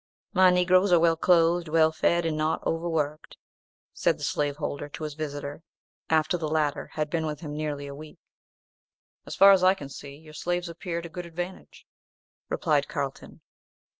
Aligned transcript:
"My 0.33 0.49
Negroes 0.49 0.91
are 0.91 0.99
well 0.99 1.15
clothed, 1.15 1.67
well 1.67 1.91
fed, 1.91 2.25
and 2.25 2.35
not 2.35 2.63
over 2.65 2.89
worked," 2.89 3.37
said 3.93 4.17
the 4.17 4.23
slaveholder 4.23 4.89
to 4.89 5.03
his 5.03 5.13
visitor, 5.13 5.61
after 6.09 6.39
the 6.39 6.47
latter 6.47 6.87
had 6.93 7.07
been 7.11 7.27
with 7.27 7.41
him 7.41 7.53
nearly 7.55 7.85
a 7.85 7.93
week. 7.93 8.17
"As 9.27 9.35
far 9.35 9.51
as 9.51 9.63
I 9.63 9.75
can 9.75 9.89
see 9.89 10.15
your 10.15 10.33
slaves 10.33 10.67
appear 10.69 11.03
to 11.03 11.09
good 11.09 11.27
advantage," 11.27 11.85
replied 12.49 12.87
Carlton. 12.87 13.41